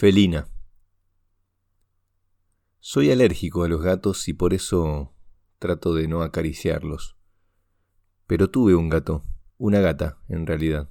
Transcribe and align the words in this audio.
Felina. 0.00 0.46
Soy 2.78 3.10
alérgico 3.10 3.64
a 3.64 3.68
los 3.68 3.82
gatos 3.82 4.28
y 4.28 4.32
por 4.32 4.54
eso 4.54 5.12
trato 5.58 5.92
de 5.92 6.06
no 6.06 6.22
acariciarlos. 6.22 7.18
Pero 8.28 8.48
tuve 8.48 8.76
un 8.76 8.90
gato, 8.90 9.24
una 9.56 9.80
gata, 9.80 10.20
en 10.28 10.46
realidad. 10.46 10.88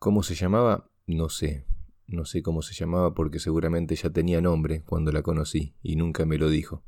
¿Cómo 0.00 0.24
se 0.24 0.34
llamaba? 0.34 0.90
No 1.06 1.28
sé. 1.28 1.68
No 2.08 2.24
sé 2.24 2.42
cómo 2.42 2.62
se 2.62 2.74
llamaba 2.74 3.14
porque 3.14 3.38
seguramente 3.38 3.94
ya 3.94 4.10
tenía 4.10 4.40
nombre 4.40 4.82
cuando 4.82 5.12
la 5.12 5.22
conocí 5.22 5.76
y 5.80 5.94
nunca 5.94 6.26
me 6.26 6.36
lo 6.36 6.50
dijo. 6.50 6.82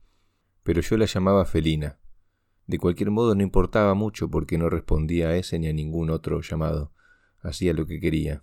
Pero 0.65 0.81
yo 0.81 0.97
la 0.97 1.07
llamaba 1.07 1.45
Felina. 1.45 2.01
De 2.67 2.79
cualquier 2.79 3.13
modo 3.13 3.37
no 3.37 3.45
importaba 3.45 3.95
mucho 3.95 4.29
porque 4.29 4.59
no 4.59 4.71
respondía 4.71 5.29
a 5.29 5.37
ese 5.37 5.61
ni 5.61 5.69
a 5.69 5.73
ningún 5.73 6.11
otro 6.11 6.41
llamado. 6.41 6.93
Hacía 7.39 7.75
lo 7.75 7.87
que 7.87 8.01
quería 8.01 8.43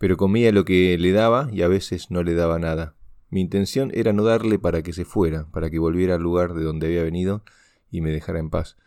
pero 0.00 0.16
comía 0.16 0.50
lo 0.50 0.64
que 0.64 0.96
le 0.96 1.12
daba 1.12 1.50
y 1.52 1.60
a 1.60 1.68
veces 1.68 2.10
no 2.10 2.22
le 2.22 2.32
daba 2.32 2.58
nada. 2.58 2.94
Mi 3.28 3.42
intención 3.42 3.90
era 3.92 4.14
no 4.14 4.24
darle 4.24 4.58
para 4.58 4.82
que 4.82 4.94
se 4.94 5.04
fuera, 5.04 5.50
para 5.50 5.68
que 5.68 5.78
volviera 5.78 6.14
al 6.14 6.22
lugar 6.22 6.54
de 6.54 6.64
donde 6.64 6.86
había 6.86 7.02
venido 7.02 7.44
y 7.90 8.00
me 8.00 8.10
dejara 8.10 8.38
en 8.38 8.48
paz. 8.48 8.78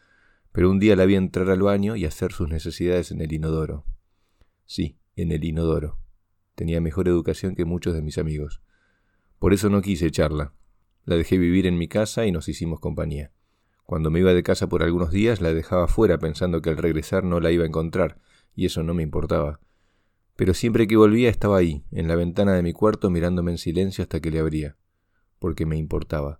Pero 0.52 0.72
un 0.72 0.80
día 0.80 0.96
la 0.96 1.06
vi 1.06 1.14
entrar 1.14 1.52
al 1.52 1.62
baño 1.62 1.96
y 1.96 2.06
hacer 2.06 2.32
sus 2.32 2.50
necesidades 2.50 3.12
en 3.12 3.22
el 3.22 3.32
inodoro. 3.32 3.86
Sí, 4.66 4.98
en 5.16 5.32
el 5.32 5.44
inodoro. 5.44 6.00
Tenía 6.56 6.82
mejor 6.82 7.08
educación 7.08 7.54
que 7.54 7.64
muchos 7.64 7.94
de 7.94 8.02
mis 8.02 8.18
amigos. 8.18 8.64
Por 9.38 9.54
eso 9.54 9.70
no 9.70 9.84
quise 9.84 10.08
echarla. 10.08 10.54
La 11.06 11.16
dejé 11.16 11.38
vivir 11.38 11.68
en 11.68 11.78
mi 11.78 11.88
casa 11.88 12.26
y 12.26 12.32
nos 12.32 12.50
hicimos 12.50 12.80
compañía. 12.80 13.32
Cuando 13.86 14.10
me 14.10 14.20
iba 14.20 14.34
de 14.34 14.42
casa 14.42 14.68
por 14.68 14.82
algunos 14.82 15.12
días 15.12 15.42
la 15.42 15.54
dejaba 15.54 15.88
fuera 15.88 16.18
pensando 16.18 16.64
que 16.64 16.72
al 16.72 16.78
regresar 16.78 17.24
no 17.24 17.40
la 17.40 17.52
iba 17.52 17.66
a 17.66 17.68
encontrar, 17.68 18.18
y 18.56 18.66
eso 18.66 18.82
no 18.82 18.96
me 18.96 19.04
importaba 19.04 19.60
pero 20.36 20.54
siempre 20.54 20.88
que 20.88 20.98
volvía 20.98 21.30
estaba 21.30 21.58
ahí, 21.58 21.86
en 21.92 22.08
la 22.08 22.16
ventana 22.16 22.54
de 22.54 22.64
mi 22.64 22.74
cuarto 22.74 23.10
mirándome 23.10 23.52
en 23.52 23.58
silencio 23.58 24.02
hasta 24.02 24.20
que 24.20 24.32
le 24.32 24.40
abría, 24.40 24.78
porque 25.40 25.66
me 25.66 25.78
importaba. 25.78 26.40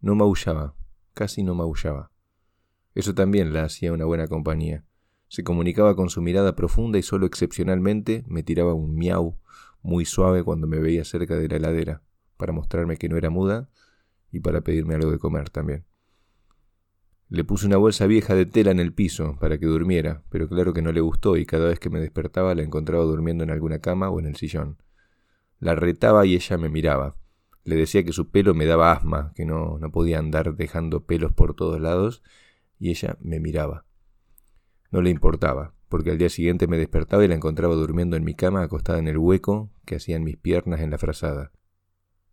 No 0.00 0.14
maullaba, 0.14 0.74
casi 1.14 1.42
no 1.42 1.54
maullaba. 1.54 2.10
Eso 2.94 3.14
también 3.14 3.52
la 3.52 3.64
hacía 3.64 3.92
una 3.92 4.06
buena 4.06 4.28
compañía. 4.28 4.84
Se 5.28 5.44
comunicaba 5.44 5.94
con 5.94 6.08
su 6.08 6.22
mirada 6.22 6.56
profunda 6.56 6.98
y 6.98 7.02
solo 7.02 7.26
excepcionalmente 7.26 8.24
me 8.26 8.42
tiraba 8.42 8.72
un 8.72 8.94
miau 8.94 9.38
muy 9.82 10.04
suave 10.04 10.42
cuando 10.42 10.66
me 10.66 10.78
veía 10.78 11.04
cerca 11.04 11.36
de 11.36 11.48
la 11.48 11.56
heladera, 11.56 12.02
para 12.36 12.52
mostrarme 12.52 12.96
que 12.96 13.08
no 13.08 13.16
era 13.16 13.30
muda 13.30 13.68
y 14.32 14.40
para 14.40 14.62
pedirme 14.62 14.94
algo 14.94 15.10
de 15.10 15.18
comer 15.18 15.50
también. 15.50 15.84
Le 17.30 17.44
puse 17.44 17.66
una 17.66 17.76
bolsa 17.76 18.06
vieja 18.06 18.34
de 18.34 18.46
tela 18.46 18.70
en 18.70 18.80
el 18.80 18.94
piso 18.94 19.36
para 19.38 19.58
que 19.58 19.66
durmiera, 19.66 20.22
pero 20.30 20.48
claro 20.48 20.72
que 20.72 20.80
no 20.80 20.92
le 20.92 21.02
gustó 21.02 21.36
y 21.36 21.44
cada 21.44 21.68
vez 21.68 21.78
que 21.78 21.90
me 21.90 22.00
despertaba 22.00 22.54
la 22.54 22.62
encontraba 22.62 23.04
durmiendo 23.04 23.44
en 23.44 23.50
alguna 23.50 23.80
cama 23.80 24.08
o 24.08 24.18
en 24.18 24.26
el 24.26 24.36
sillón. 24.36 24.78
La 25.60 25.74
retaba 25.74 26.24
y 26.24 26.34
ella 26.34 26.56
me 26.56 26.70
miraba. 26.70 27.16
Le 27.64 27.76
decía 27.76 28.02
que 28.02 28.12
su 28.14 28.30
pelo 28.30 28.54
me 28.54 28.64
daba 28.64 28.92
asma, 28.92 29.32
que 29.34 29.44
no, 29.44 29.78
no 29.78 29.90
podía 29.92 30.18
andar 30.18 30.56
dejando 30.56 31.04
pelos 31.04 31.32
por 31.32 31.54
todos 31.54 31.78
lados, 31.78 32.22
y 32.78 32.88
ella 32.90 33.18
me 33.20 33.40
miraba. 33.40 33.84
No 34.90 35.02
le 35.02 35.10
importaba, 35.10 35.74
porque 35.90 36.10
al 36.10 36.16
día 36.16 36.30
siguiente 36.30 36.66
me 36.66 36.78
despertaba 36.78 37.24
y 37.26 37.28
la 37.28 37.34
encontraba 37.34 37.74
durmiendo 37.74 38.16
en 38.16 38.24
mi 38.24 38.34
cama 38.34 38.62
acostada 38.62 38.98
en 39.00 39.08
el 39.08 39.18
hueco 39.18 39.70
que 39.84 39.96
hacían 39.96 40.24
mis 40.24 40.38
piernas 40.38 40.80
en 40.80 40.90
la 40.90 40.96
frazada. 40.96 41.52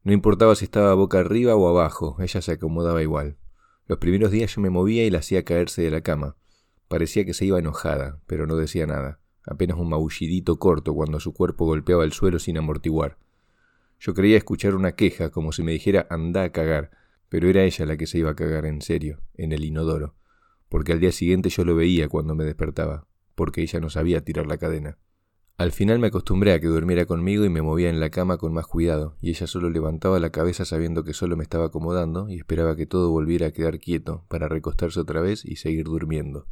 No 0.04 0.14
importaba 0.14 0.56
si 0.56 0.64
estaba 0.64 0.94
boca 0.94 1.20
arriba 1.20 1.56
o 1.56 1.68
abajo, 1.68 2.16
ella 2.22 2.42
se 2.42 2.54
acomodaba 2.54 3.02
igual. 3.02 3.36
Los 3.88 4.00
primeros 4.00 4.32
días 4.32 4.56
yo 4.56 4.62
me 4.62 4.72
movía 4.72 5.06
y 5.06 5.12
la 5.12 5.20
hacía 5.20 5.44
caerse 5.44 5.84
de 5.84 5.92
la 5.92 6.02
cama. 6.02 6.38
Parecía 6.88 7.24
que 7.24 7.36
se 7.36 7.46
iba 7.46 7.60
enojada, 7.60 8.20
pero 8.26 8.48
no 8.48 8.56
decía 8.56 8.88
nada, 8.88 9.20
apenas 9.44 9.78
un 9.78 9.90
maullidito 9.90 10.58
corto 10.58 10.96
cuando 10.96 11.20
su 11.20 11.34
cuerpo 11.34 11.66
golpeaba 11.66 12.04
el 12.04 12.12
suelo 12.12 12.40
sin 12.40 12.58
amortiguar. 12.58 13.18
Yo 14.00 14.16
creía 14.16 14.38
escuchar 14.38 14.74
una 14.74 14.94
queja, 14.94 15.30
como 15.30 15.52
si 15.52 15.62
me 15.62 15.72
dijera 15.72 16.08
anda 16.10 16.44
a 16.44 16.52
cagar, 16.52 16.92
pero 17.30 17.48
era 17.48 17.64
ella 17.64 17.86
la 17.86 17.96
que 17.96 18.08
se 18.08 18.18
iba 18.18 18.32
a 18.32 18.36
cagar 18.36 18.66
en 18.66 18.82
serio, 18.82 19.22
en 19.36 19.52
el 19.52 19.64
inodoro, 19.64 20.16
porque 20.68 20.92
al 20.92 21.00
día 21.00 21.12
siguiente 21.12 21.50
yo 21.50 21.64
lo 21.64 21.76
veía 21.76 22.10
cuando 22.10 22.34
me 22.34 22.44
despertaba, 22.44 23.06
porque 23.36 23.62
ella 23.62 23.80
no 23.80 23.92
sabía 23.92 24.22
tirar 24.22 24.48
la 24.48 24.58
cadena. 24.58 24.98
Al 25.58 25.72
final 25.72 26.00
me 26.00 26.08
acostumbré 26.08 26.52
a 26.52 26.60
que 26.60 26.68
durmiera 26.68 27.06
conmigo 27.06 27.46
y 27.46 27.50
me 27.50 27.62
movía 27.62 27.90
en 27.90 28.02
la 28.02 28.10
cama 28.10 28.38
con 28.38 28.52
más 28.52 28.68
cuidado, 28.68 29.16
y 29.22 29.30
ella 29.30 29.48
solo 29.48 29.70
levantaba 29.70 30.20
la 30.20 30.30
cabeza 30.30 30.66
sabiendo 30.66 31.06
que 31.06 31.14
solo 31.14 31.38
me 31.38 31.44
estaba 31.44 31.68
acomodando 31.68 32.28
y 32.28 32.36
esperaba 32.36 32.76
que 32.76 32.86
todo 32.86 33.10
volviera 33.10 33.48
a 33.48 33.52
quedar 33.52 33.80
quieto 33.80 34.26
para 34.28 34.50
recostarse 34.50 35.00
otra 35.00 35.22
vez 35.22 35.46
y 35.46 35.56
seguir 35.56 35.86
durmiendo. 35.86 36.48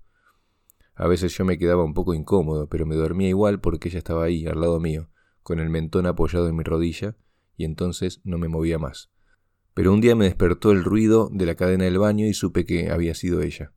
A 0.96 1.08
veces 1.08 1.38
yo 1.38 1.44
me 1.44 1.58
quedaba 1.58 1.84
un 1.84 1.94
poco 1.94 2.14
incómodo, 2.14 2.70
pero 2.70 2.86
me 2.86 2.96
dormía 2.96 3.28
igual 3.28 3.60
porque 3.60 3.90
ella 3.90 3.98
estaba 3.98 4.24
ahí, 4.24 4.48
al 4.48 4.62
lado 4.62 4.80
mío, 4.80 5.10
con 5.42 5.60
el 5.60 5.70
mentón 5.70 6.06
apoyado 6.06 6.48
en 6.48 6.56
mi 6.56 6.64
rodilla, 6.64 7.18
y 7.58 7.66
entonces 7.66 8.22
no 8.24 8.38
me 8.38 8.48
movía 8.48 8.80
más. 8.80 9.12
Pero 9.74 9.92
un 9.92 10.00
día 10.00 10.16
me 10.16 10.26
despertó 10.26 10.72
el 10.72 10.86
ruido 10.86 11.30
de 11.30 11.46
la 11.46 11.56
cadena 11.56 11.84
del 11.84 12.00
baño 12.00 12.26
y 12.26 12.34
supe 12.34 12.64
que 12.64 12.90
había 12.90 13.16
sido 13.16 13.42
ella. 13.42 13.74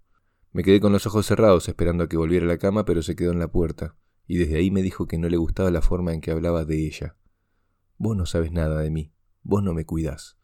Me 0.53 0.63
quedé 0.63 0.79
con 0.79 0.93
los 0.93 1.05
ojos 1.05 1.27
cerrados 1.27 1.69
esperando 1.69 2.05
a 2.05 2.09
que 2.09 2.17
volviera 2.17 2.45
a 2.45 2.49
la 2.49 2.59
cama, 2.59 2.85
pero 2.85 3.03
se 3.03 3.17
quedó 3.17 3.33
en 3.33 3.41
la 3.41 3.49
puerta 3.49 3.97
y 4.27 4.39
desde 4.39 4.57
ahí 4.57 4.71
me 4.71 4.83
dijo 4.83 5.07
que 5.07 5.19
no 5.19 5.29
le 5.29 5.37
gustaba 5.37 5.71
la 5.71 5.83
forma 5.83 6.13
en 6.13 6.21
que 6.21 6.31
hablaba 6.31 6.65
de 6.65 6.87
ella. 6.87 7.17
Vos 7.99 8.17
no 8.17 8.27
sabes 8.27 8.53
nada 8.53 8.81
de 8.81 8.91
mí, 8.91 9.13
vos 9.43 9.63
no 9.63 9.73
me 9.73 9.87
cuidás. 9.87 10.39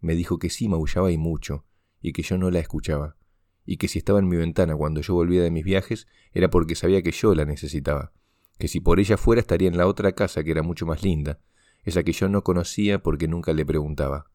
Me 0.00 0.14
dijo 0.14 0.38
que 0.38 0.50
sí 0.50 0.68
maullaba 0.68 1.10
y 1.10 1.18
mucho, 1.18 1.64
y 2.00 2.12
que 2.12 2.22
yo 2.22 2.38
no 2.38 2.50
la 2.50 2.60
escuchaba, 2.60 3.16
y 3.64 3.76
que 3.76 3.88
si 3.88 3.98
estaba 3.98 4.18
en 4.18 4.28
mi 4.28 4.36
ventana 4.36 4.76
cuando 4.76 5.00
yo 5.00 5.14
volvía 5.14 5.42
de 5.42 5.50
mis 5.50 5.64
viajes 5.64 6.06
era 6.32 6.48
porque 6.48 6.74
sabía 6.74 7.02
que 7.02 7.10
yo 7.10 7.34
la 7.34 7.44
necesitaba, 7.44 8.12
que 8.58 8.68
si 8.68 8.80
por 8.80 9.00
ella 9.00 9.16
fuera 9.16 9.40
estaría 9.40 9.68
en 9.68 9.76
la 9.76 9.86
otra 9.86 10.12
casa 10.12 10.44
que 10.44 10.52
era 10.52 10.62
mucho 10.62 10.86
más 10.86 11.02
linda, 11.02 11.40
esa 11.84 12.02
que 12.02 12.12
yo 12.12 12.28
no 12.28 12.42
conocía 12.42 13.02
porque 13.02 13.28
nunca 13.28 13.52
le 13.52 13.66
preguntaba. 13.66 14.30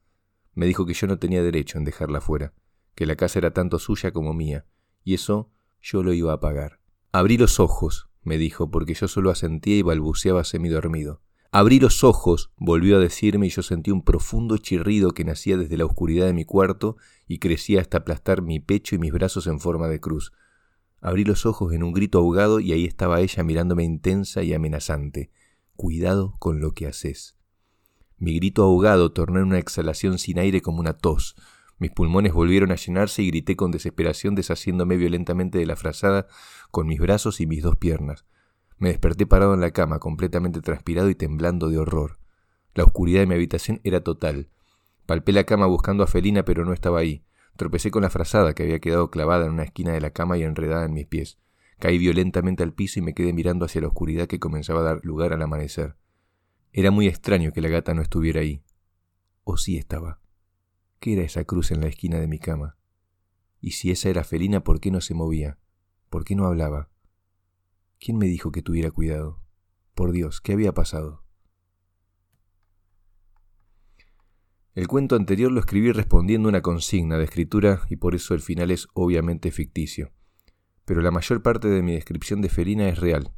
Me 0.53 0.65
dijo 0.65 0.85
que 0.85 0.93
yo 0.93 1.07
no 1.07 1.17
tenía 1.17 1.43
derecho 1.43 1.77
en 1.77 1.85
dejarla 1.85 2.21
fuera, 2.21 2.53
que 2.93 3.05
la 3.05 3.15
casa 3.15 3.39
era 3.39 3.51
tanto 3.51 3.79
suya 3.79 4.11
como 4.11 4.33
mía, 4.33 4.65
y 5.03 5.13
eso 5.13 5.51
yo 5.81 6.03
lo 6.03 6.13
iba 6.13 6.33
a 6.33 6.39
pagar. 6.39 6.79
Abrí 7.11 7.37
los 7.37 7.59
ojos, 7.59 8.10
me 8.23 8.37
dijo, 8.37 8.69
porque 8.69 8.93
yo 8.93 9.07
solo 9.07 9.31
asentía 9.31 9.77
y 9.77 9.81
balbuceaba 9.81 10.43
semidormido. 10.43 11.21
Abrí 11.53 11.81
los 11.81 12.05
ojos, 12.05 12.51
volvió 12.55 12.95
a 12.95 12.99
decirme, 12.99 13.47
y 13.47 13.49
yo 13.49 13.61
sentí 13.61 13.91
un 13.91 14.03
profundo 14.03 14.57
chirrido 14.57 15.11
que 15.11 15.25
nacía 15.25 15.57
desde 15.57 15.75
la 15.75 15.85
oscuridad 15.85 16.25
de 16.25 16.33
mi 16.33 16.45
cuarto 16.45 16.95
y 17.27 17.39
crecía 17.39 17.81
hasta 17.81 17.97
aplastar 17.97 18.41
mi 18.41 18.61
pecho 18.61 18.95
y 18.95 18.99
mis 18.99 19.11
brazos 19.11 19.47
en 19.47 19.59
forma 19.59 19.89
de 19.89 19.99
cruz. 19.99 20.31
Abrí 21.01 21.25
los 21.25 21.45
ojos 21.45 21.73
en 21.73 21.83
un 21.83 21.91
grito 21.93 22.19
ahogado 22.19 22.59
y 22.59 22.71
ahí 22.71 22.85
estaba 22.85 23.19
ella 23.19 23.43
mirándome 23.43 23.83
intensa 23.83 24.43
y 24.43 24.53
amenazante. 24.53 25.31
Cuidado 25.75 26.35
con 26.39 26.61
lo 26.61 26.73
que 26.73 26.87
haces. 26.87 27.35
Mi 28.17 28.35
grito 28.35 28.63
ahogado 28.63 29.11
tornó 29.11 29.39
en 29.39 29.47
una 29.47 29.59
exhalación 29.59 30.19
sin 30.19 30.37
aire 30.37 30.61
como 30.61 30.79
una 30.79 30.93
tos. 30.93 31.35
Mis 31.81 31.89
pulmones 31.89 32.31
volvieron 32.31 32.71
a 32.71 32.75
llenarse 32.75 33.23
y 33.23 33.31
grité 33.31 33.55
con 33.55 33.71
desesperación 33.71 34.35
deshaciéndome 34.35 34.97
violentamente 34.97 35.57
de 35.57 35.65
la 35.65 35.75
frazada 35.75 36.27
con 36.69 36.85
mis 36.85 36.99
brazos 36.99 37.41
y 37.41 37.47
mis 37.47 37.63
dos 37.63 37.75
piernas. 37.75 38.23
Me 38.77 38.89
desperté 38.89 39.25
parado 39.25 39.55
en 39.55 39.61
la 39.61 39.71
cama, 39.71 39.97
completamente 39.97 40.61
transpirado 40.61 41.09
y 41.09 41.15
temblando 41.15 41.69
de 41.69 41.79
horror. 41.79 42.19
La 42.75 42.83
oscuridad 42.83 43.21
de 43.21 43.25
mi 43.25 43.33
habitación 43.33 43.81
era 43.83 44.01
total. 44.01 44.49
Palpé 45.07 45.31
la 45.31 45.45
cama 45.45 45.65
buscando 45.65 46.03
a 46.03 46.07
Felina, 46.07 46.45
pero 46.45 46.65
no 46.65 46.73
estaba 46.73 46.99
ahí. 46.99 47.25
Tropecé 47.55 47.89
con 47.89 48.03
la 48.03 48.11
frazada 48.11 48.53
que 48.53 48.61
había 48.61 48.77
quedado 48.77 49.09
clavada 49.09 49.47
en 49.47 49.53
una 49.53 49.63
esquina 49.63 49.91
de 49.91 50.01
la 50.01 50.11
cama 50.11 50.37
y 50.37 50.43
enredada 50.43 50.85
en 50.85 50.93
mis 50.93 51.07
pies. 51.07 51.39
Caí 51.79 51.97
violentamente 51.97 52.61
al 52.61 52.73
piso 52.73 52.99
y 52.99 53.01
me 53.01 53.15
quedé 53.15 53.33
mirando 53.33 53.65
hacia 53.65 53.81
la 53.81 53.87
oscuridad 53.87 54.27
que 54.27 54.39
comenzaba 54.39 54.81
a 54.81 54.83
dar 54.83 54.99
lugar 55.03 55.33
al 55.33 55.41
amanecer. 55.41 55.95
Era 56.73 56.91
muy 56.91 57.07
extraño 57.07 57.51
que 57.51 57.61
la 57.61 57.69
gata 57.69 57.95
no 57.95 58.03
estuviera 58.03 58.41
ahí. 58.41 58.61
O 59.43 59.57
sí 59.57 59.79
estaba. 59.79 60.20
¿Qué 61.01 61.13
era 61.13 61.23
esa 61.23 61.45
cruz 61.45 61.71
en 61.71 61.81
la 61.81 61.87
esquina 61.87 62.19
de 62.19 62.27
mi 62.27 62.37
cama? 62.37 62.77
Y 63.59 63.71
si 63.71 63.89
esa 63.89 64.09
era 64.09 64.23
felina, 64.23 64.63
¿por 64.63 64.79
qué 64.79 64.91
no 64.91 65.01
se 65.01 65.15
movía? 65.15 65.57
¿Por 66.11 66.23
qué 66.23 66.35
no 66.35 66.45
hablaba? 66.45 66.91
¿Quién 67.99 68.19
me 68.19 68.27
dijo 68.27 68.51
que 68.51 68.61
tuviera 68.61 68.91
cuidado? 68.91 69.41
Por 69.95 70.11
Dios, 70.11 70.41
¿qué 70.41 70.53
había 70.53 70.75
pasado? 70.75 71.23
El 74.75 74.87
cuento 74.87 75.15
anterior 75.15 75.51
lo 75.51 75.59
escribí 75.59 75.91
respondiendo 75.91 76.47
una 76.47 76.61
consigna 76.61 77.17
de 77.17 77.23
escritura 77.23 77.81
y 77.89 77.95
por 77.95 78.13
eso 78.13 78.35
el 78.35 78.41
final 78.41 78.69
es 78.69 78.87
obviamente 78.93 79.49
ficticio. 79.49 80.11
Pero 80.85 81.01
la 81.01 81.09
mayor 81.09 81.41
parte 81.41 81.67
de 81.67 81.81
mi 81.81 81.93
descripción 81.93 82.41
de 82.41 82.49
Felina 82.49 82.87
es 82.87 82.99
real, 82.99 83.33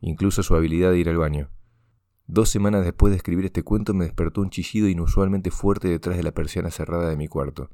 incluso 0.00 0.44
su 0.44 0.54
habilidad 0.54 0.92
de 0.92 1.00
ir 1.00 1.08
al 1.08 1.16
baño. 1.16 1.50
Dos 2.26 2.48
semanas 2.48 2.84
después 2.84 3.10
de 3.10 3.18
escribir 3.18 3.44
este 3.44 3.62
cuento 3.62 3.92
me 3.92 4.04
despertó 4.04 4.40
un 4.40 4.50
chillido 4.50 4.88
inusualmente 4.88 5.50
fuerte 5.50 5.88
detrás 5.88 6.16
de 6.16 6.22
la 6.22 6.32
persiana 6.32 6.70
cerrada 6.70 7.10
de 7.10 7.16
mi 7.16 7.28
cuarto. 7.28 7.70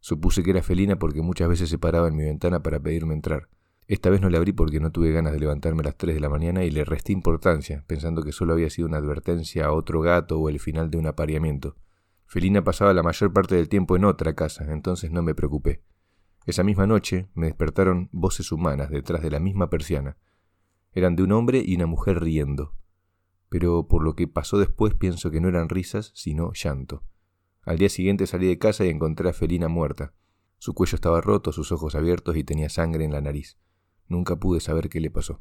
Supuse 0.00 0.42
que 0.42 0.50
era 0.50 0.62
felina 0.62 0.98
porque 0.98 1.20
muchas 1.20 1.48
veces 1.48 1.68
se 1.68 1.78
paraba 1.78 2.08
en 2.08 2.16
mi 2.16 2.24
ventana 2.24 2.62
para 2.62 2.80
pedirme 2.80 3.14
entrar. 3.14 3.48
Esta 3.86 4.08
vez 4.08 4.22
no 4.22 4.30
le 4.30 4.38
abrí 4.38 4.52
porque 4.52 4.80
no 4.80 4.90
tuve 4.92 5.12
ganas 5.12 5.34
de 5.34 5.40
levantarme 5.40 5.80
a 5.82 5.84
las 5.84 5.96
tres 5.96 6.14
de 6.14 6.20
la 6.20 6.30
mañana 6.30 6.64
y 6.64 6.70
le 6.70 6.84
resté 6.84 7.12
importancia, 7.12 7.84
pensando 7.86 8.22
que 8.22 8.32
solo 8.32 8.54
había 8.54 8.70
sido 8.70 8.88
una 8.88 8.96
advertencia 8.96 9.66
a 9.66 9.72
otro 9.72 10.00
gato 10.00 10.40
o 10.40 10.48
el 10.48 10.58
final 10.58 10.90
de 10.90 10.96
un 10.96 11.06
apareamiento. 11.06 11.76
Felina 12.24 12.64
pasaba 12.64 12.94
la 12.94 13.02
mayor 13.02 13.32
parte 13.34 13.56
del 13.56 13.68
tiempo 13.68 13.94
en 13.94 14.06
otra 14.06 14.34
casa, 14.34 14.64
entonces 14.72 15.10
no 15.10 15.22
me 15.22 15.34
preocupé. 15.34 15.82
Esa 16.46 16.64
misma 16.64 16.86
noche 16.86 17.28
me 17.34 17.46
despertaron 17.46 18.08
voces 18.10 18.50
humanas 18.50 18.88
detrás 18.88 19.20
de 19.22 19.30
la 19.30 19.38
misma 19.38 19.68
persiana. 19.68 20.16
Eran 20.92 21.14
de 21.14 21.24
un 21.24 21.32
hombre 21.32 21.62
y 21.64 21.76
una 21.76 21.86
mujer 21.86 22.20
riendo. 22.20 22.74
Pero 23.52 23.86
por 23.86 24.02
lo 24.02 24.16
que 24.16 24.26
pasó 24.26 24.56
después 24.56 24.94
pienso 24.94 25.30
que 25.30 25.38
no 25.38 25.46
eran 25.46 25.68
risas, 25.68 26.10
sino 26.14 26.54
llanto. 26.54 27.02
Al 27.60 27.76
día 27.76 27.90
siguiente 27.90 28.26
salí 28.26 28.46
de 28.46 28.58
casa 28.58 28.86
y 28.86 28.88
encontré 28.88 29.28
a 29.28 29.34
Felina 29.34 29.68
muerta. 29.68 30.14
Su 30.56 30.72
cuello 30.72 30.94
estaba 30.94 31.20
roto, 31.20 31.52
sus 31.52 31.70
ojos 31.70 31.94
abiertos 31.94 32.34
y 32.38 32.44
tenía 32.44 32.70
sangre 32.70 33.04
en 33.04 33.12
la 33.12 33.20
nariz. 33.20 33.58
Nunca 34.08 34.36
pude 34.36 34.60
saber 34.60 34.88
qué 34.88 35.00
le 35.00 35.10
pasó. 35.10 35.38